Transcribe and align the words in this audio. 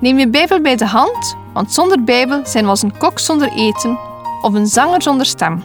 Neem 0.00 0.18
je 0.18 0.28
Bijbel 0.28 0.60
bij 0.60 0.76
de 0.76 0.86
hand, 0.86 1.36
want 1.52 1.72
zonder 1.72 2.04
Bijbel 2.04 2.46
zijn 2.46 2.64
we 2.64 2.70
als 2.70 2.82
een 2.82 2.96
kok 2.96 3.18
zonder 3.18 3.52
eten 3.52 3.98
of 4.42 4.54
een 4.54 4.66
zanger 4.66 5.02
zonder 5.02 5.26
stem. 5.26 5.62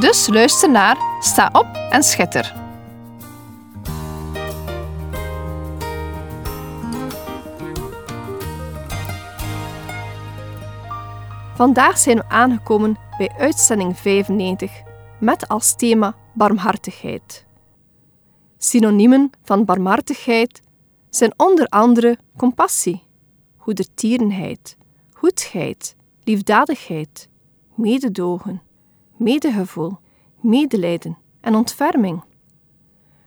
Dus 0.00 0.28
luister 0.28 0.70
naar, 0.70 0.96
sta 1.20 1.48
op 1.52 1.66
en 1.90 2.02
schitter. 2.02 2.54
Vandaag 11.54 11.98
zijn 11.98 12.16
we 12.16 12.28
aangekomen 12.28 12.96
bij 13.16 13.30
uitzending 13.38 13.98
95 13.98 14.72
met 15.20 15.48
als 15.48 15.74
thema 15.74 16.14
barmhartigheid. 16.32 17.44
Synoniemen 18.58 19.30
van 19.44 19.64
barmhartigheid 19.64 20.60
zijn 21.10 21.32
onder 21.36 21.66
andere 21.66 22.18
compassie, 22.36 23.06
goedertierenheid, 23.68 24.76
goedheid, 25.12 25.96
liefdadigheid, 26.24 27.28
mededogen, 27.74 28.62
medegevoel, 29.16 29.98
medelijden 30.40 31.18
en 31.40 31.54
ontferming. 31.54 32.24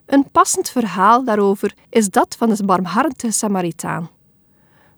Een 0.06 0.32
passend 0.32 0.70
verhaal 0.70 1.24
daarover 1.24 1.76
is 1.90 2.10
dat 2.10 2.36
van 2.36 2.50
de 2.50 2.66
barmhartige 2.66 3.32
Samaritaan. 3.32 4.10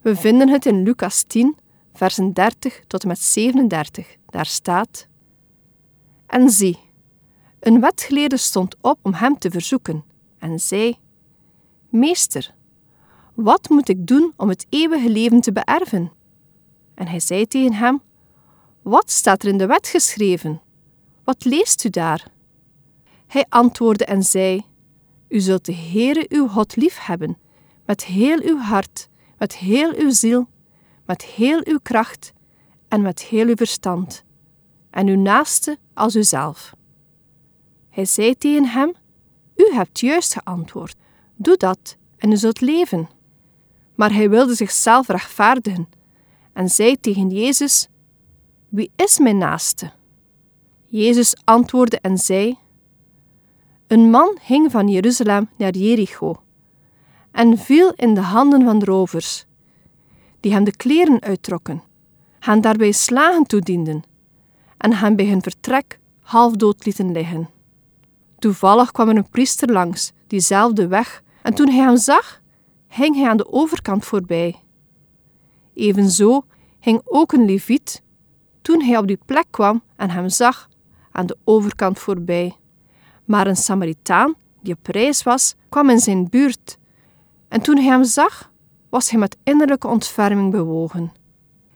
We 0.01 0.15
vinden 0.15 0.49
het 0.49 0.65
in 0.65 0.83
Lucas 0.83 1.23
10, 1.23 1.55
versen 1.93 2.33
30 2.33 2.83
tot 2.87 3.01
en 3.01 3.07
met 3.07 3.19
37. 3.19 4.15
Daar 4.25 4.45
staat: 4.45 5.07
En 6.27 6.49
zie, 6.49 6.79
een 7.59 7.79
wetgeleerde 7.79 8.37
stond 8.37 8.75
op 8.81 8.99
om 9.01 9.13
hem 9.13 9.37
te 9.37 9.51
verzoeken 9.51 10.03
en 10.37 10.59
zei: 10.59 10.97
Meester, 11.89 12.55
wat 13.33 13.69
moet 13.69 13.89
ik 13.89 14.07
doen 14.07 14.33
om 14.37 14.49
het 14.49 14.65
eeuwige 14.69 15.09
leven 15.09 15.41
te 15.41 15.51
beërven? 15.51 16.11
En 16.93 17.07
hij 17.07 17.19
zei 17.19 17.47
tegen 17.47 17.73
hem: 17.73 18.01
Wat 18.81 19.11
staat 19.11 19.43
er 19.43 19.49
in 19.49 19.57
de 19.57 19.65
wet 19.65 19.87
geschreven? 19.87 20.61
Wat 21.23 21.45
leest 21.45 21.83
u 21.83 21.89
daar? 21.89 22.31
Hij 23.27 23.45
antwoordde 23.49 24.05
en 24.05 24.23
zei: 24.23 24.65
U 25.27 25.39
zult 25.39 25.65
de 25.65 25.75
Heere 25.75 26.25
uw 26.29 26.47
God 26.47 26.75
lief 26.75 26.97
hebben, 26.99 27.37
met 27.85 28.05
heel 28.05 28.41
uw 28.41 28.57
hart, 28.57 29.09
met 29.37 29.55
heel 29.55 29.93
uw 29.95 30.11
ziel, 30.11 30.47
met 31.05 31.23
heel 31.23 31.61
uw 31.63 31.79
kracht 31.81 32.33
en 32.87 33.01
met 33.01 33.21
heel 33.21 33.47
uw 33.47 33.55
verstand, 33.55 34.23
en 34.89 35.07
uw 35.07 35.17
naaste 35.17 35.77
als 35.93 36.15
uzelf. 36.15 36.75
Hij 37.89 38.05
zei 38.05 38.35
tegen 38.35 38.65
hem: 38.65 38.93
U 39.55 39.73
hebt 39.73 39.99
juist 39.99 40.33
geantwoord. 40.33 40.95
Doe 41.35 41.57
dat 41.57 41.97
en 42.17 42.31
u 42.31 42.37
zult 42.37 42.61
leven. 42.61 43.09
Maar 43.95 44.13
hij 44.13 44.29
wilde 44.29 44.55
zichzelf 44.55 45.07
rechtvaardigen 45.07 45.89
en 46.53 46.69
zei 46.69 46.99
tegen 46.99 47.29
Jezus: 47.29 47.87
Wie 48.69 48.91
is 48.95 49.19
mijn 49.19 49.37
naaste? 49.37 49.91
Jezus 50.87 51.35
antwoordde 51.43 51.99
en 51.99 52.17
zei: 52.17 52.57
Een 53.87 54.09
man 54.09 54.37
ging 54.41 54.71
van 54.71 54.87
Jeruzalem 54.87 55.49
naar 55.57 55.75
Jericho 55.75 56.43
en 57.31 57.57
viel 57.57 57.93
in 57.95 58.13
de 58.13 58.21
handen 58.21 58.63
van 58.63 58.83
rovers, 58.83 59.45
die 60.39 60.53
hem 60.53 60.63
de 60.63 60.75
kleren 60.75 61.21
uittrokken, 61.21 61.83
hen 62.39 62.61
daarbij 62.61 62.91
slagen 62.91 63.43
toedienden 63.43 64.03
en 64.77 64.93
hem 64.93 65.15
bij 65.15 65.27
hun 65.27 65.41
vertrek 65.41 65.99
half 66.19 66.53
dood 66.53 66.85
lieten 66.85 67.11
liggen. 67.11 67.49
Toevallig 68.39 68.91
kwam 68.91 69.09
er 69.09 69.15
een 69.15 69.29
priester 69.29 69.71
langs 69.71 70.11
diezelfde 70.27 70.87
weg 70.87 71.23
en 71.41 71.53
toen 71.53 71.69
hij 71.69 71.83
hem 71.83 71.97
zag, 71.97 72.41
ging 72.93 73.15
hij 73.15 73.29
aan 73.29 73.37
de 73.37 73.51
overkant 73.51 74.05
voorbij. 74.05 74.55
Evenzo 75.73 76.43
ging 76.79 77.01
ook 77.03 77.31
een 77.31 77.45
leviet, 77.45 78.01
toen 78.61 78.81
hij 78.81 78.97
op 78.97 79.07
die 79.07 79.19
plek 79.25 79.45
kwam 79.49 79.83
en 79.95 80.09
hem 80.09 80.29
zag, 80.29 80.69
aan 81.11 81.25
de 81.25 81.37
overkant 81.43 81.99
voorbij. 81.99 82.55
Maar 83.25 83.47
een 83.47 83.55
Samaritaan, 83.55 84.35
die 84.61 84.73
op 84.73 84.87
reis 84.87 85.23
was, 85.23 85.55
kwam 85.69 85.89
in 85.89 85.99
zijn 85.99 86.29
buurt. 86.29 86.77
En 87.47 87.61
toen 87.61 87.77
hij 87.77 87.85
hem 87.85 88.03
zag, 88.03 88.51
was 88.89 89.09
hij 89.09 89.19
met 89.19 89.37
innerlijke 89.43 89.87
ontferming 89.87 90.51
bewogen. 90.51 91.11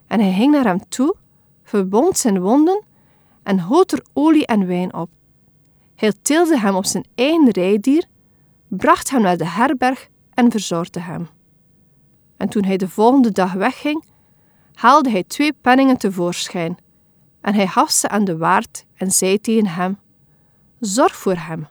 En 0.07 0.19
hij 0.19 0.33
ging 0.33 0.51
naar 0.51 0.65
hem 0.65 0.89
toe, 0.89 1.15
verbond 1.63 2.17
zijn 2.17 2.41
wonden 2.41 2.83
en 3.43 3.61
goot 3.61 3.91
er 3.91 4.05
olie 4.13 4.45
en 4.45 4.67
wijn 4.67 4.93
op. 4.93 5.09
Hij 5.95 6.13
tilde 6.21 6.59
hem 6.59 6.75
op 6.75 6.85
zijn 6.85 7.05
eigen 7.15 7.49
rijdier, 7.49 8.05
bracht 8.67 9.09
hem 9.09 9.21
naar 9.21 9.37
de 9.37 9.47
herberg 9.47 10.09
en 10.37 10.51
verzorgde 10.51 10.99
hem. 10.99 11.27
En 12.37 12.49
toen 12.49 12.63
hij 12.63 12.77
de 12.77 12.89
volgende 12.89 13.31
dag 13.31 13.53
wegging, 13.53 14.03
haalde 14.73 15.09
hij 15.09 15.23
twee 15.23 15.53
penningen 15.53 15.97
tevoorschijn 15.97 16.77
en 17.41 17.53
hij 17.53 17.67
gaf 17.67 17.91
ze 17.91 18.09
aan 18.09 18.25
de 18.25 18.37
waard 18.37 18.85
en 18.95 19.11
zei 19.11 19.39
tegen 19.39 19.67
hem: 19.67 19.97
Zorg 20.79 21.15
voor 21.15 21.35
hem. 21.35 21.67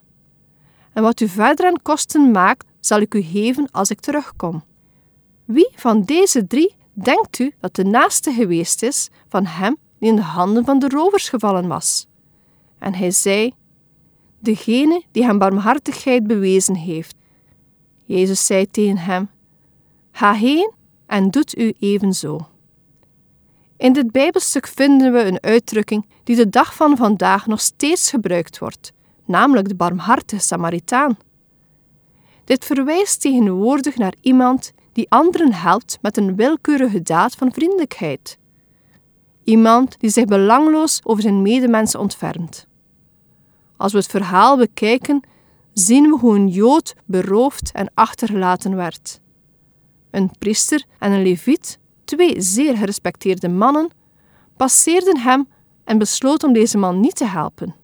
En 0.92 1.02
wat 1.02 1.20
u 1.20 1.28
verder 1.28 1.66
aan 1.66 1.82
kosten 1.82 2.30
maakt, 2.30 2.66
zal 2.80 3.00
ik 3.00 3.14
u 3.14 3.22
geven 3.22 3.70
als 3.70 3.90
ik 3.90 4.00
terugkom. 4.00 4.64
Wie 5.44 5.70
van 5.74 6.02
deze 6.02 6.46
drie 6.46 6.74
denkt 6.92 7.38
u 7.38 7.54
dat 7.60 7.74
de 7.74 7.84
naaste 7.84 8.32
geweest 8.32 8.82
is 8.82 9.08
van 9.28 9.46
hem 9.46 9.76
die 9.98 10.08
in 10.08 10.16
de 10.16 10.22
handen 10.22 10.64
van 10.64 10.78
de 10.78 10.88
rovers 10.88 11.28
gevallen 11.28 11.68
was? 11.68 12.06
En 12.78 12.94
hij 12.94 13.10
zei: 13.10 13.52
Degene 14.38 15.02
die 15.10 15.24
hem 15.24 15.38
barmhartigheid 15.38 16.26
bewezen 16.26 16.74
heeft. 16.74 17.16
Jezus 18.06 18.46
zei 18.46 18.70
tegen 18.70 18.98
hem: 18.98 19.28
Ga 20.10 20.32
heen 20.32 20.72
en 21.06 21.30
doet 21.30 21.58
u 21.58 21.72
evenzo. 21.78 22.48
In 23.76 23.92
dit 23.92 24.12
Bijbelstuk 24.12 24.66
vinden 24.66 25.12
we 25.12 25.24
een 25.24 25.42
uitdrukking 25.42 26.06
die 26.24 26.36
de 26.36 26.48
dag 26.48 26.74
van 26.74 26.96
vandaag 26.96 27.46
nog 27.46 27.60
steeds 27.60 28.10
gebruikt 28.10 28.58
wordt, 28.58 28.92
namelijk 29.24 29.68
de 29.68 29.74
barmhartige 29.74 30.42
Samaritaan. 30.42 31.16
Dit 32.44 32.64
verwijst 32.64 33.20
tegenwoordig 33.20 33.96
naar 33.96 34.14
iemand 34.20 34.72
die 34.92 35.10
anderen 35.10 35.52
helpt 35.52 35.98
met 36.02 36.16
een 36.16 36.36
willekeurige 36.36 37.02
daad 37.02 37.34
van 37.34 37.52
vriendelijkheid. 37.52 38.38
Iemand 39.44 40.00
die 40.00 40.10
zich 40.10 40.24
belangloos 40.24 41.00
over 41.04 41.22
zijn 41.22 41.42
medemensen 41.42 42.00
ontfermt. 42.00 42.66
Als 43.76 43.92
we 43.92 43.98
het 43.98 44.06
verhaal 44.06 44.56
bekijken, 44.56 45.22
zien 45.78 46.10
we 46.10 46.18
hoe 46.18 46.34
een 46.34 46.48
Jood 46.48 46.94
beroofd 47.04 47.70
en 47.72 47.90
achtergelaten 47.94 48.76
werd. 48.76 49.20
Een 50.10 50.30
priester 50.38 50.84
en 50.98 51.12
een 51.12 51.22
leviet, 51.22 51.78
twee 52.04 52.40
zeer 52.40 52.76
gerespecteerde 52.76 53.48
mannen, 53.48 53.90
passeerden 54.56 55.18
hem 55.18 55.48
en 55.84 55.98
besloten 55.98 56.48
om 56.48 56.54
deze 56.54 56.78
man 56.78 57.00
niet 57.00 57.16
te 57.16 57.24
helpen. 57.24 57.74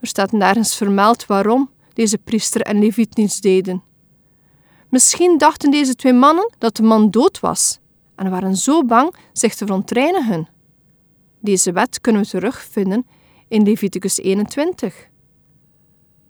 Er 0.00 0.06
staat 0.06 0.32
nergens 0.32 0.76
vermeld 0.76 1.26
waarom 1.26 1.70
deze 1.92 2.18
priester 2.18 2.60
en 2.60 2.78
leviet 2.78 3.16
niets 3.16 3.40
deden. 3.40 3.82
Misschien 4.88 5.38
dachten 5.38 5.70
deze 5.70 5.94
twee 5.94 6.12
mannen 6.12 6.52
dat 6.58 6.76
de 6.76 6.82
man 6.82 7.10
dood 7.10 7.40
was 7.40 7.78
en 8.14 8.30
waren 8.30 8.56
zo 8.56 8.84
bang 8.84 9.14
zich 9.32 9.54
te 9.54 9.66
verontreinigen. 9.66 10.48
Deze 11.40 11.72
wet 11.72 12.00
kunnen 12.00 12.22
we 12.22 12.28
terugvinden 12.28 13.06
in 13.48 13.62
Leviticus 13.62 14.18
21. 14.18 15.09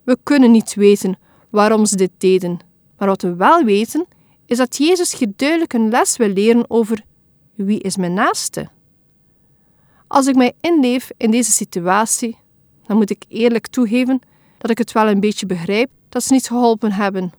We 0.03 0.17
kunnen 0.23 0.51
niet 0.51 0.73
weten 0.73 1.17
waarom 1.49 1.85
ze 1.85 1.95
dit 1.95 2.11
deden, 2.17 2.59
maar 2.97 3.07
wat 3.07 3.21
we 3.21 3.35
wel 3.35 3.63
weten 3.63 4.05
is 4.45 4.57
dat 4.57 4.77
Jezus 4.77 5.17
hier 5.17 5.31
duidelijk 5.35 5.73
een 5.73 5.89
les 5.89 6.17
wil 6.17 6.27
leren 6.27 6.69
over 6.69 7.03
wie 7.55 7.79
is 7.79 7.97
mijn 7.97 8.13
naaste. 8.13 8.69
Als 10.07 10.27
ik 10.27 10.35
mij 10.35 10.53
inleef 10.61 11.11
in 11.17 11.31
deze 11.31 11.51
situatie, 11.51 12.37
dan 12.85 12.97
moet 12.97 13.09
ik 13.09 13.25
eerlijk 13.27 13.67
toegeven 13.67 14.19
dat 14.57 14.71
ik 14.71 14.77
het 14.77 14.91
wel 14.91 15.07
een 15.07 15.19
beetje 15.19 15.45
begrijp 15.45 15.89
dat 16.09 16.23
ze 16.23 16.33
niet 16.33 16.47
geholpen 16.47 16.91
hebben. 16.91 17.33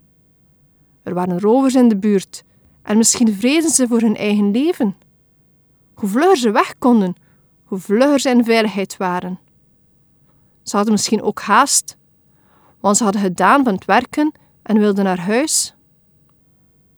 Er 1.02 1.14
waren 1.14 1.40
rovers 1.40 1.74
in 1.74 1.88
de 1.88 1.96
buurt 1.96 2.44
en 2.82 2.96
misschien 2.96 3.34
vrezen 3.34 3.70
ze 3.70 3.88
voor 3.88 4.00
hun 4.00 4.16
eigen 4.16 4.50
leven. 4.50 4.96
Hoe 5.94 6.08
vlugger 6.08 6.36
ze 6.36 6.50
weg 6.50 6.74
konden, 6.78 7.14
hoe 7.64 7.78
vlugger 7.78 8.20
ze 8.20 8.30
in 8.30 8.44
veiligheid 8.44 8.96
waren. 8.96 9.38
Ze 10.62 10.76
hadden 10.76 10.94
misschien 10.94 11.22
ook 11.22 11.40
haast, 11.40 11.96
want 12.82 12.96
ze 12.96 13.04
hadden 13.04 13.22
gedaan 13.22 13.64
van 13.64 13.74
het 13.74 13.84
werken 13.84 14.32
en 14.62 14.78
wilden 14.78 15.04
naar 15.04 15.20
huis. 15.20 15.74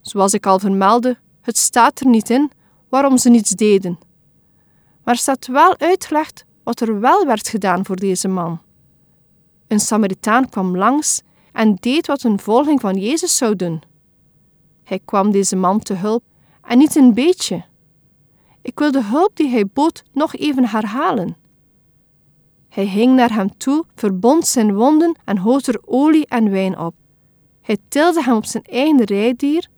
Zoals 0.00 0.34
ik 0.34 0.46
al 0.46 0.58
vermeldde, 0.58 1.18
het 1.40 1.58
staat 1.58 2.00
er 2.00 2.06
niet 2.06 2.30
in 2.30 2.50
waarom 2.88 3.18
ze 3.18 3.30
niets 3.30 3.50
deden. 3.50 3.98
Maar 5.04 5.16
staat 5.16 5.46
wel 5.46 5.78
uitgelegd 5.78 6.44
wat 6.62 6.80
er 6.80 7.00
wel 7.00 7.26
werd 7.26 7.48
gedaan 7.48 7.84
voor 7.84 7.96
deze 7.96 8.28
man. 8.28 8.60
Een 9.68 9.80
Samaritaan 9.80 10.48
kwam 10.48 10.76
langs 10.76 11.22
en 11.52 11.74
deed 11.74 12.06
wat 12.06 12.22
een 12.22 12.38
volging 12.38 12.80
van 12.80 12.96
Jezus 12.96 13.36
zou 13.36 13.56
doen. 13.56 13.82
Hij 14.84 15.00
kwam 15.04 15.30
deze 15.30 15.56
man 15.56 15.78
te 15.80 15.94
hulp 15.94 16.22
en 16.62 16.78
niet 16.78 16.96
een 16.96 17.14
beetje. 17.14 17.64
Ik 18.62 18.78
wil 18.78 18.90
de 18.90 19.04
hulp 19.04 19.36
die 19.36 19.48
hij 19.48 19.66
bood 19.66 20.02
nog 20.12 20.34
even 20.34 20.68
herhalen. 20.68 21.36
Hij 22.74 22.86
ging 22.86 23.14
naar 23.14 23.34
hem 23.34 23.56
toe, 23.56 23.84
verbond 23.94 24.46
zijn 24.46 24.74
wonden 24.74 25.16
en 25.24 25.38
hoot 25.38 25.66
er 25.66 25.80
olie 25.84 26.26
en 26.26 26.50
wijn 26.50 26.78
op. 26.78 26.94
Hij 27.60 27.78
tilde 27.88 28.22
hem 28.22 28.34
op 28.34 28.44
zijn 28.44 28.64
eigen 28.64 29.04
rijdier, 29.04 29.68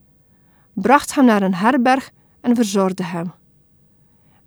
bracht 0.73 1.15
hem 1.15 1.25
naar 1.25 1.43
een 1.43 1.55
herberg 1.55 2.11
en 2.41 2.55
verzorgde 2.55 3.05
hem. 3.05 3.33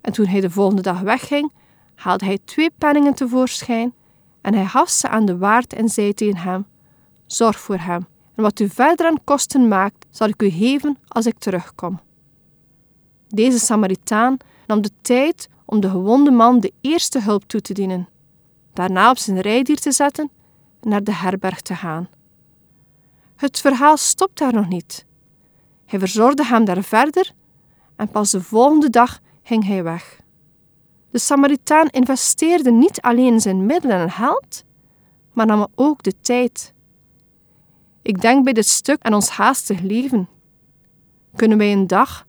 En 0.02 0.14
toen 0.14 0.26
hij 0.26 0.42
de 0.42 0.50
volgende 0.50 0.82
dag 0.82 1.00
wegging, 1.00 1.52
haalde 1.96 2.26
hij 2.26 2.40
twee 2.46 2.72
penningen 2.78 3.14
tevoorschijn 3.14 3.94
en 4.42 4.54
hij 4.54 4.66
gaf 4.66 4.90
ze 4.90 5.08
aan 5.08 5.26
de 5.26 5.38
waard 5.38 5.74
en 5.74 5.90
zei 5.90 6.14
tegen 6.14 6.38
hem: 6.38 6.66
Zorg 7.26 7.60
voor 7.60 7.80
hem, 7.80 8.08
en 8.36 8.44
wat 8.44 8.60
u 8.60 8.70
verder 8.70 9.06
aan 9.06 9.24
kosten 9.24 9.68
maakt, 9.68 10.06
zal 10.10 10.28
ik 10.28 10.42
u 10.42 10.50
geven 10.50 10.98
als 11.08 11.26
ik 11.26 11.38
terugkom. 11.38 12.00
Deze 13.28 13.60
Samaritaan 13.60 14.38
nam 14.68 14.82
de 14.82 14.92
tijd 15.02 15.50
om 15.66 15.80
de 15.80 15.90
gewonde 15.90 16.32
man 16.32 16.60
de 16.60 16.74
eerste 16.82 17.22
hulp 17.22 17.44
toe 17.44 17.62
te 17.62 17.74
dienen, 17.74 18.08
daarna 18.80 19.10
op 19.10 19.18
zijn 19.18 19.40
rijdier 19.40 19.80
te 19.80 19.92
zetten 19.92 20.32
en 20.82 20.90
naar 20.90 21.04
de 21.04 21.14
herberg 21.14 21.62
te 21.62 21.76
gaan. 21.76 22.10
Het 23.36 23.60
verhaal 23.60 23.98
stopt 23.98 24.38
daar 24.38 24.54
nog 24.54 24.68
niet. 24.68 25.06
Hij 25.86 26.00
verzorgde 26.00 26.46
hem 26.46 26.66
daar 26.66 26.84
verder 26.84 27.32
en 27.96 28.10
pas 28.10 28.32
de 28.32 28.42
volgende 28.42 28.90
dag 28.90 29.20
ging 29.44 29.66
hij 29.66 29.84
weg. 29.84 30.20
De 31.12 31.20
Samaritaan 31.20 31.88
investeerde 31.88 32.72
niet 32.72 33.02
alleen 33.02 33.40
zijn 33.40 33.66
middelen 33.66 33.98
en 33.98 34.12
geld, 34.12 34.64
maar 35.34 35.46
nam 35.46 35.68
ook 35.76 36.04
de 36.04 36.14
tijd. 36.22 36.74
Ik 38.02 38.22
denk 38.22 38.44
bij 38.44 38.54
dit 38.54 38.68
stuk 38.68 39.02
aan 39.02 39.14
ons 39.14 39.30
haastig 39.30 39.82
leven. 39.82 40.30
Kunnen 41.36 41.58
wij 41.58 41.72
een 41.72 41.88
dag, 41.88 42.28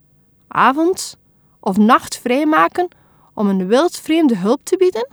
avond 0.49 1.19
of 1.61 1.76
nacht 1.76 2.19
vrijmaken 2.19 2.88
om 3.35 3.49
een 3.49 3.67
wildvreemde 3.67 4.37
hulp 4.37 4.64
te 4.64 4.76
bieden? 4.76 5.08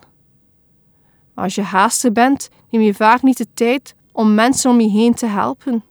Als 1.37 1.55
je 1.55 1.61
haastig 1.61 2.11
bent, 2.11 2.49
neem 2.69 2.81
je 2.81 2.93
vaak 2.93 3.21
niet 3.21 3.37
de 3.37 3.47
tijd 3.53 3.95
om 4.11 4.33
mensen 4.33 4.71
om 4.71 4.79
je 4.79 4.89
heen 4.89 5.13
te 5.13 5.25
helpen. 5.25 5.83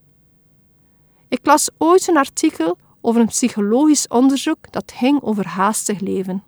Ik 1.28 1.46
las 1.46 1.70
ooit 1.78 2.08
een 2.08 2.16
artikel 2.16 2.78
over 3.00 3.20
een 3.20 3.26
psychologisch 3.26 4.08
onderzoek 4.08 4.72
dat 4.72 4.92
ging 4.96 5.22
over 5.22 5.46
haastig 5.46 6.00
leven. 6.00 6.42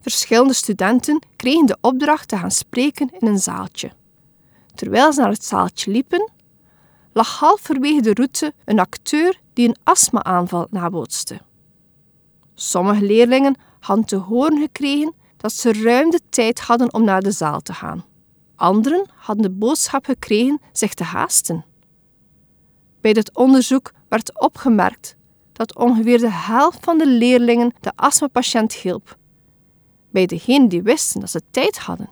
Verschillende 0.00 0.52
studenten 0.52 1.22
kregen 1.36 1.66
de 1.66 1.76
opdracht 1.80 2.28
te 2.28 2.36
gaan 2.36 2.50
spreken 2.50 3.10
in 3.18 3.26
een 3.26 3.38
zaaltje. 3.38 3.90
Terwijl 4.74 5.12
ze 5.12 5.20
naar 5.20 5.30
het 5.30 5.44
zaaltje 5.44 5.90
liepen, 5.90 6.30
lag 7.12 7.38
halverwege 7.38 8.00
de 8.00 8.14
route 8.14 8.52
een 8.64 8.78
acteur 8.78 9.40
die 9.52 9.68
een 9.68 9.76
astma-aanval 9.82 10.66
nabootste. 10.70 11.40
Sommige 12.54 13.04
leerlingen 13.04 13.54
hadden 13.80 14.04
te 14.04 14.16
horen 14.16 14.58
gekregen 14.58 15.14
dat 15.36 15.52
ze 15.52 15.72
ruim 15.72 16.10
de 16.10 16.20
tijd 16.28 16.60
hadden 16.60 16.94
om 16.94 17.04
naar 17.04 17.20
de 17.20 17.30
zaal 17.30 17.60
te 17.60 17.74
gaan. 17.74 18.08
Anderen 18.60 19.06
hadden 19.14 19.42
de 19.42 19.58
boodschap 19.58 20.04
gekregen 20.04 20.60
zich 20.72 20.94
te 20.94 21.04
haasten. 21.04 21.64
Bij 23.00 23.12
dit 23.12 23.36
onderzoek 23.36 23.92
werd 24.08 24.40
opgemerkt 24.40 25.16
dat 25.52 25.76
ongeveer 25.76 26.18
de 26.18 26.30
helft 26.30 26.84
van 26.84 26.98
de 26.98 27.06
leerlingen 27.06 27.72
de 27.80 27.92
astmapatiënt 27.96 28.72
hielp. 28.72 29.16
Bij 30.10 30.26
degenen 30.26 30.68
die 30.68 30.82
wisten 30.82 31.20
dat 31.20 31.30
ze 31.30 31.40
tijd 31.50 31.78
hadden. 31.78 32.10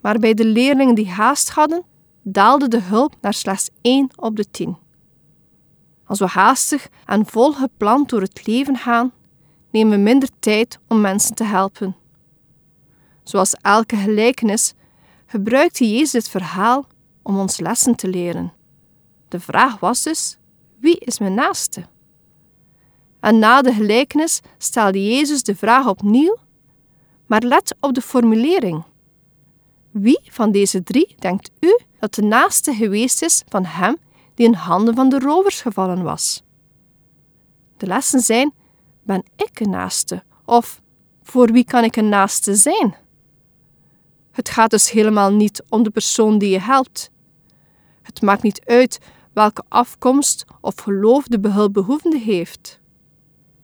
Maar 0.00 0.18
bij 0.18 0.34
de 0.34 0.44
leerlingen 0.44 0.94
die 0.94 1.10
haast 1.10 1.50
hadden, 1.50 1.84
daalde 2.22 2.68
de 2.68 2.80
hulp 2.80 3.14
naar 3.20 3.34
slechts 3.34 3.70
1 3.80 4.10
op 4.16 4.36
de 4.36 4.50
10. 4.50 4.76
Als 6.04 6.18
we 6.18 6.26
haastig 6.26 6.88
en 7.04 7.26
vol 7.26 7.52
gepland 7.52 8.08
door 8.08 8.20
het 8.20 8.46
leven 8.46 8.76
gaan, 8.76 9.12
nemen 9.70 9.96
we 9.96 10.02
minder 10.02 10.28
tijd 10.38 10.78
om 10.88 11.00
mensen 11.00 11.34
te 11.34 11.44
helpen. 11.44 11.96
Zoals 13.22 13.54
elke 13.54 13.96
gelijkenis 13.96 14.74
gebruikte 15.28 15.90
Jezus 15.90 16.10
dit 16.10 16.28
verhaal 16.28 16.86
om 17.22 17.38
ons 17.38 17.60
lessen 17.60 17.94
te 17.94 18.08
leren. 18.08 18.52
De 19.28 19.40
vraag 19.40 19.80
was 19.80 20.02
dus: 20.02 20.38
wie 20.80 20.98
is 20.98 21.18
mijn 21.18 21.34
naaste? 21.34 21.86
En 23.20 23.38
na 23.38 23.62
de 23.62 23.72
gelijkenis 23.72 24.40
stelde 24.58 25.04
Jezus 25.04 25.42
de 25.42 25.56
vraag 25.56 25.86
opnieuw, 25.86 26.36
maar 27.26 27.42
let 27.42 27.76
op 27.80 27.94
de 27.94 28.00
formulering. 28.00 28.84
Wie 29.90 30.20
van 30.24 30.52
deze 30.52 30.82
drie 30.82 31.14
denkt 31.18 31.50
u 31.60 31.78
dat 31.98 32.14
de 32.14 32.22
naaste 32.22 32.74
geweest 32.74 33.22
is 33.22 33.42
van 33.48 33.64
hem 33.64 33.96
die 34.34 34.46
in 34.46 34.54
handen 34.54 34.94
van 34.94 35.08
de 35.08 35.18
rovers 35.18 35.60
gevallen 35.60 36.02
was? 36.02 36.42
De 37.76 37.86
lessen 37.86 38.20
zijn: 38.20 38.52
ben 39.02 39.22
ik 39.36 39.60
een 39.60 39.70
naaste? 39.70 40.22
Of 40.44 40.80
voor 41.22 41.52
wie 41.52 41.64
kan 41.64 41.84
ik 41.84 41.96
een 41.96 42.08
naaste 42.08 42.54
zijn? 42.54 42.96
Het 44.38 44.48
gaat 44.48 44.70
dus 44.70 44.90
helemaal 44.90 45.32
niet 45.32 45.62
om 45.68 45.82
de 45.82 45.90
persoon 45.90 46.38
die 46.38 46.50
je 46.50 46.60
helpt. 46.60 47.10
Het 48.02 48.22
maakt 48.22 48.42
niet 48.42 48.62
uit 48.64 48.98
welke 49.32 49.64
afkomst 49.68 50.44
of 50.60 50.74
geloof 50.76 51.24
de 51.24 51.40
behulpbehoevende 51.40 52.18
heeft. 52.18 52.80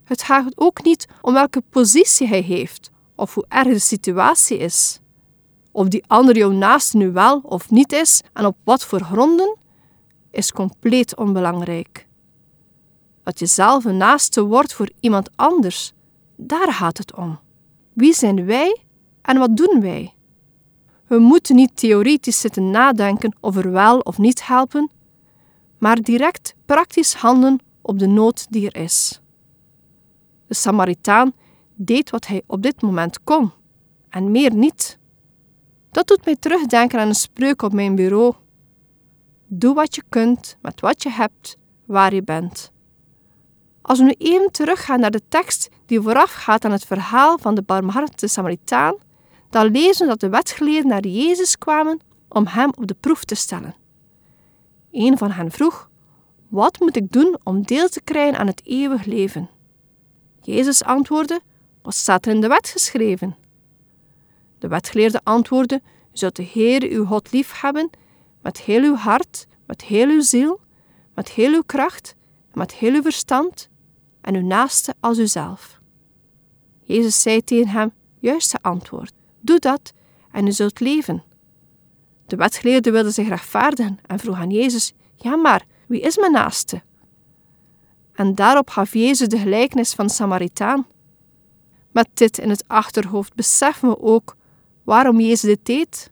Het 0.05 0.23
gaat 0.23 0.53
ook 0.55 0.85
niet 0.85 1.09
om 1.21 1.32
welke 1.32 1.62
positie 1.71 2.26
hij 2.26 2.41
heeft 2.41 2.91
of 3.15 3.35
hoe 3.35 3.44
erg 3.49 3.69
de 3.69 3.79
situatie 3.79 4.59
is. 4.59 5.00
Of 5.73 5.88
die 5.88 6.05
ander 6.06 6.37
jouw 6.37 6.50
naaste 6.50 6.97
nu 6.97 7.12
wel 7.12 7.41
of 7.41 7.71
niet 7.71 7.93
is 7.93 8.23
en 8.32 8.47
op 8.47 8.56
wat 8.65 8.85
voor 8.85 9.00
gronden, 9.00 9.56
is 10.31 10.53
compleet 10.53 11.17
onbelangrijk. 11.17 12.06
Dat 13.23 13.38
je 13.38 13.47
zelf 13.47 13.85
een 13.85 13.97
naaste 13.97 14.44
wordt 14.44 14.73
voor 14.73 14.91
iemand 15.00 15.31
anders, 15.37 15.93
daar 16.37 16.73
gaat 16.73 16.99
het 16.99 17.15
om. 17.15 17.38
Wie 17.93 18.15
zijn 18.15 18.44
wij 18.44 18.82
en 19.23 19.38
wat 19.38 19.56
doen 19.56 19.81
wij? 19.81 20.15
We 21.14 21.20
moeten 21.20 21.55
niet 21.55 21.76
theoretisch 21.76 22.40
zitten 22.40 22.70
nadenken 22.70 23.37
over 23.40 23.70
wel 23.70 23.99
of 23.99 24.19
niet 24.19 24.46
helpen, 24.46 24.90
maar 25.78 26.00
direct 26.00 26.55
praktisch 26.66 27.14
handelen 27.14 27.61
op 27.83 27.99
de 27.99 28.06
nood 28.06 28.47
die 28.50 28.71
er 28.71 28.83
is. 28.83 29.21
De 30.47 30.54
Samaritaan 30.54 31.33
deed 31.75 32.11
wat 32.11 32.26
hij 32.26 32.42
op 32.47 32.62
dit 32.62 32.83
moment 32.83 33.25
kon 33.25 33.52
en 34.09 34.30
meer 34.30 34.54
niet. 34.54 34.99
Dat 35.90 36.06
doet 36.06 36.25
mij 36.25 36.37
terugdenken 36.37 37.00
aan 37.00 37.09
een 37.09 37.14
spreuk 37.14 37.62
op 37.62 37.73
mijn 37.73 37.94
bureau. 37.94 38.35
Doe 39.47 39.75
wat 39.75 39.94
je 39.94 40.02
kunt 40.09 40.56
met 40.62 40.80
wat 40.80 41.02
je 41.02 41.11
hebt, 41.11 41.56
waar 41.85 42.14
je 42.14 42.23
bent. 42.23 42.73
Als 43.83 43.99
we 43.99 44.04
nu 44.04 44.14
even 44.18 44.50
teruggaan 44.50 45.00
naar 45.00 45.11
de 45.11 45.23
tekst 45.28 45.68
die 45.87 46.00
voorafgaat 46.00 46.64
aan 46.64 46.73
het 46.73 46.85
verhaal 46.85 47.38
van 47.38 47.54
de 47.54 47.62
barmhartige 47.62 48.26
Samaritaan, 48.26 48.94
dan 49.54 49.70
lezen 49.70 50.06
dat 50.06 50.20
de 50.20 50.28
wetgeleerden 50.28 50.90
naar 50.90 51.06
Jezus 51.06 51.58
kwamen 51.58 52.00
om 52.28 52.46
hem 52.46 52.70
op 52.75 52.87
de 52.87 52.96
proef 53.00 53.25
te 53.25 53.34
stellen. 53.34 53.75
Een 54.90 55.18
van 55.18 55.30
hen 55.30 55.50
vroeg: 55.50 55.90
Wat 56.49 56.80
moet 56.80 56.96
ik 56.96 57.12
doen 57.12 57.38
om 57.42 57.62
deel 57.62 57.88
te 57.88 58.02
krijgen 58.02 58.38
aan 58.38 58.46
het 58.46 58.62
eeuwig 58.64 59.04
leven? 59.04 59.50
Jezus 60.40 60.84
antwoordde: 60.84 61.40
Wat 61.82 61.94
staat 61.94 62.26
er 62.26 62.32
in 62.32 62.40
de 62.40 62.49
wet 62.49 62.68
geschreven? 62.68 63.37
De 64.58 64.68
wetgeleerde 64.68 65.20
antwoordde: 65.23 65.80
U 65.84 65.90
zult 66.12 66.37
de 66.37 66.42
Heer 66.42 66.82
uw 66.82 67.04
God 67.04 67.32
lief 67.32 67.61
hebben 67.61 67.90
met 68.42 68.61
heel 68.61 68.82
uw 68.82 68.94
hart, 68.94 69.46
met 69.66 69.82
heel 69.82 70.08
uw 70.08 70.23
ziel, 70.23 70.61
met 71.14 71.28
heel 71.30 71.52
uw 71.52 71.62
kracht 71.66 72.14
met 72.52 72.75
heel 72.75 72.94
uw 72.94 73.02
verstand 73.02 73.68
en 74.20 74.34
uw 74.34 74.46
naaste 74.46 74.94
als 75.00 75.18
uzelf. 75.18 75.80
Jezus 76.82 77.23
zei 77.23 77.42
tegen 77.42 77.68
hem: 77.68 77.92
Juiste 78.18 78.58
antwoord. 78.61 79.12
Doe 79.44 79.58
dat 79.58 79.92
en 80.32 80.46
u 80.46 80.52
zult 80.52 80.80
leven. 80.80 81.22
De 82.26 82.36
wetgeleerde 82.36 82.90
wilde 82.90 83.10
zich 83.10 83.28
rechtvaardigen 83.28 83.98
en 84.06 84.18
vroeg 84.18 84.36
aan 84.36 84.50
Jezus: 84.50 84.92
Ja, 85.16 85.36
maar 85.36 85.64
wie 85.86 86.00
is 86.00 86.16
mijn 86.16 86.32
naaste? 86.32 86.82
En 88.12 88.34
daarop 88.34 88.70
gaf 88.70 88.92
Jezus 88.92 89.28
de 89.28 89.38
gelijkenis 89.38 89.94
van 89.94 90.10
Samaritaan. 90.10 90.86
Met 91.92 92.08
dit 92.14 92.38
in 92.38 92.50
het 92.50 92.64
achterhoofd 92.66 93.34
beseffen 93.34 93.88
we 93.88 94.00
ook 94.00 94.36
waarom 94.82 95.20
Jezus 95.20 95.40
dit 95.40 95.66
deed. 95.66 96.10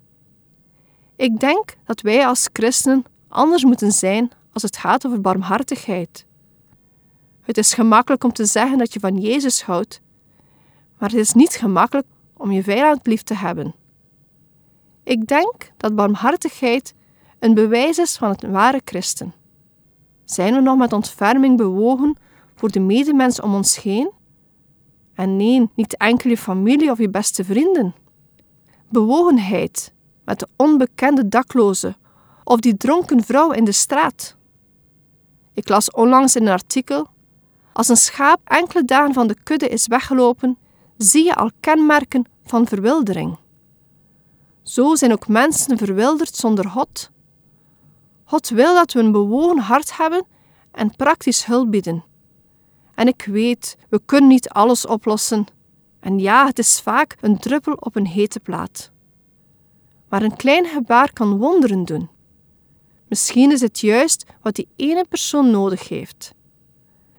Ik 1.17 1.41
denk 1.41 1.77
dat 1.85 2.01
wij 2.01 2.27
als 2.27 2.49
christenen 2.53 3.05
anders 3.29 3.65
moeten 3.65 3.93
zijn 3.93 4.31
als 4.53 4.63
het 4.63 4.77
gaat 4.77 5.07
over 5.07 5.21
barmhartigheid. 5.21 6.27
Het 7.41 7.59
is 7.59 7.75
gemakkelijk 7.75 8.25
om 8.25 8.33
te 8.33 8.45
zeggen 8.45 8.79
dat 8.79 8.93
je 8.93 9.01
van 9.01 9.21
Jezus 9.21 9.63
houdt, 9.63 10.01
maar 10.99 11.09
het 11.09 11.19
is 11.19 11.33
niet 11.33 11.55
gemakkelijk 11.55 12.07
om 12.43 12.51
je 12.51 12.63
vijand 12.63 13.07
lief 13.07 13.23
te 13.23 13.35
hebben. 13.35 13.75
Ik 15.03 15.27
denk 15.27 15.73
dat 15.77 15.95
barmhartigheid 15.95 16.95
een 17.39 17.55
bewijs 17.55 17.99
is 17.99 18.17
van 18.17 18.29
het 18.29 18.43
ware 18.43 18.81
christen. 18.85 19.35
Zijn 20.25 20.55
we 20.55 20.61
nog 20.61 20.79
met 20.79 20.93
ontferming 20.93 21.57
bewogen 21.57 22.17
voor 22.55 22.71
de 22.71 22.81
medemens 22.81 23.41
om 23.41 23.55
ons 23.55 23.83
heen? 23.83 24.11
En 25.15 25.37
nee, 25.37 25.71
niet 25.75 25.97
enkel 25.97 26.31
je 26.31 26.37
familie 26.37 26.91
of 26.91 26.99
je 26.99 27.11
beste 27.11 27.45
vrienden. 27.45 27.95
Bewogenheid 28.89 29.93
met 30.25 30.39
de 30.39 30.49
onbekende 30.57 31.29
dakloze 31.29 31.97
of 32.45 32.61
die 32.61 32.77
dronken 32.77 33.25
vrouw 33.25 33.51
in 33.51 33.65
de 33.65 33.73
straat. 33.73 34.37
Ik 35.55 35.69
las 35.69 35.91
onlangs 35.91 36.37
in 36.37 36.43
een 36.43 36.53
artikel: 36.53 37.07
als 37.73 37.89
een 37.89 37.97
schaap 37.97 38.41
enkele 38.45 38.85
dagen 38.85 39.15
van 39.15 39.27
de 39.27 39.37
kudde 39.43 39.69
is 39.69 39.87
weggelopen, 39.87 40.59
zie 41.03 41.25
je 41.25 41.35
al 41.35 41.51
kenmerken 41.61 42.25
van 42.45 42.67
verwildering. 42.67 43.39
Zo 44.63 44.95
zijn 44.95 45.13
ook 45.13 45.29
mensen 45.29 45.79
verwilderd 45.79 46.37
zonder 46.37 46.69
God. 46.69 47.11
God 48.25 48.49
wil 48.49 48.75
dat 48.75 48.93
we 48.93 49.01
een 49.01 49.13
bewogen 49.13 49.59
hart 49.59 49.97
hebben 49.97 50.25
en 50.73 50.97
praktisch 50.97 51.45
hulp 51.45 51.71
bieden. 51.71 52.05
En 52.95 53.09
ik 53.09 53.25
weet, 53.25 53.77
we 53.89 54.01
kunnen 54.05 54.29
niet 54.29 54.49
alles 54.49 54.87
oplossen. 54.87 55.47
En 56.01 56.19
ja, 56.19 56.47
het 56.47 56.59
is 56.59 56.81
vaak 56.81 57.17
een 57.21 57.39
druppel 57.39 57.73
op 57.73 57.97
een 57.97 58.07
hete 58.07 58.41
plaat. 58.41 58.91
Maar 60.09 60.23
een 60.23 60.37
klein 60.37 60.67
gebaar 60.67 61.13
kan 61.13 61.39
wonderen 61.39 61.85
doen. 61.85 62.09
Misschien 63.09 63.53
is 63.53 63.61
het 63.61 63.81
juist 63.81 64.25
wat 64.43 64.55
die 64.55 64.69
ene 64.77 65.05
persoon 65.09 65.51
nodig 65.51 65.89
heeft. 65.89 66.35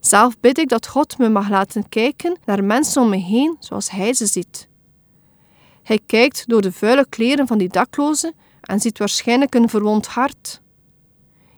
Zelf 0.05 0.39
bid 0.39 0.57
ik 0.57 0.69
dat 0.69 0.87
God 0.87 1.17
me 1.17 1.29
mag 1.29 1.49
laten 1.49 1.89
kijken 1.89 2.37
naar 2.45 2.63
mensen 2.63 3.01
om 3.01 3.09
me 3.09 3.17
heen 3.17 3.55
zoals 3.59 3.91
Hij 3.91 4.13
ze 4.13 4.25
ziet. 4.25 4.67
Hij 5.83 5.99
kijkt 6.05 6.43
door 6.47 6.61
de 6.61 6.71
vuile 6.71 7.05
kleren 7.09 7.47
van 7.47 7.57
die 7.57 7.67
daklozen 7.67 8.33
en 8.61 8.79
ziet 8.79 8.97
waarschijnlijk 8.97 9.55
een 9.55 9.69
verwond 9.69 10.07
hart. 10.07 10.61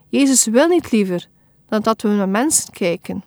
Jezus 0.08 0.46
wil 0.46 0.68
niet 0.68 0.92
liever 0.92 1.28
dan 1.68 1.82
dat 1.82 2.02
we 2.02 2.08
naar 2.08 2.30
mensen 2.30 2.74
kijken. 2.74 3.24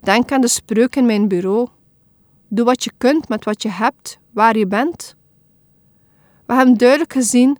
Denk 0.00 0.32
aan 0.32 0.40
de 0.40 0.48
spreuk 0.48 0.96
in 0.96 1.06
mijn 1.06 1.28
bureau. 1.28 1.68
Doe 2.48 2.64
wat 2.64 2.84
je 2.84 2.92
kunt 2.98 3.28
met 3.28 3.44
wat 3.44 3.62
je 3.62 3.70
hebt, 3.70 4.18
waar 4.32 4.56
je 4.56 4.66
bent. 4.66 5.14
We 6.46 6.54
hebben 6.54 6.76
duidelijk 6.76 7.12
gezien 7.12 7.58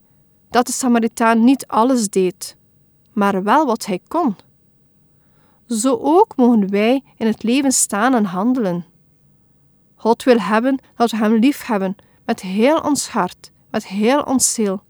dat 0.50 0.66
de 0.66 0.72
Samaritaan 0.72 1.44
niet 1.44 1.66
alles 1.66 2.08
deed, 2.08 2.56
maar 3.12 3.42
wel 3.42 3.66
wat 3.66 3.86
hij 3.86 4.00
kon. 4.08 4.36
Zo 5.70 5.98
ook 6.00 6.36
mogen 6.36 6.70
wij 6.70 7.02
in 7.16 7.26
het 7.26 7.42
leven 7.42 7.72
staan 7.72 8.14
en 8.14 8.24
handelen. 8.24 8.84
God 9.94 10.22
wil 10.22 10.38
hebben 10.38 10.80
dat 10.96 11.10
we 11.10 11.16
Hem 11.16 11.34
lief 11.34 11.66
hebben 11.66 11.96
met 12.24 12.40
heel 12.40 12.78
ons 12.78 13.08
hart, 13.08 13.50
met 13.70 13.86
heel 13.86 14.22
ons 14.22 14.54
ziel, 14.54 14.82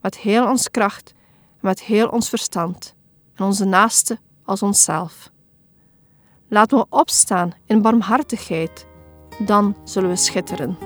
met 0.00 0.18
heel 0.18 0.48
ons 0.48 0.70
kracht 0.70 1.12
en 1.52 1.58
met 1.60 1.82
heel 1.82 2.08
ons 2.08 2.28
verstand, 2.28 2.94
en 3.34 3.44
onze 3.44 3.64
naaste 3.64 4.18
als 4.44 4.62
onszelf. 4.62 5.30
Laten 6.48 6.78
we 6.78 6.86
opstaan 6.88 7.52
in 7.66 7.82
barmhartigheid, 7.82 8.86
dan 9.38 9.76
zullen 9.84 10.10
we 10.10 10.16
schitteren. 10.16 10.78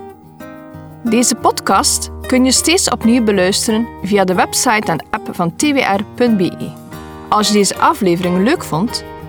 Deze 1.05 1.35
podcast 1.35 2.11
kun 2.27 2.45
je 2.45 2.53
steeds 2.53 2.91
opnieuw 2.91 3.25
beluisteren 3.25 3.87
via 4.03 4.25
de 4.25 4.35
website 4.35 4.93
en 4.93 5.07
app 5.11 5.35
van 5.35 5.57
twr.be. 5.57 6.73
Als 7.29 7.49
je 7.49 7.53
deze 7.53 7.79
aflevering 7.79 8.45
leuk 8.45 8.65
vond 8.65 9.05